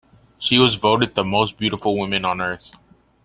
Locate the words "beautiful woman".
1.59-2.25